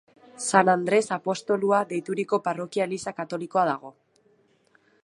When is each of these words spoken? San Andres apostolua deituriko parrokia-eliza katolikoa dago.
San 0.51 0.69
Andres 0.75 1.01
apostolua 1.17 1.83
deituriko 1.91 2.41
parrokia-eliza 2.49 3.15
katolikoa 3.21 3.67
dago. 3.73 3.95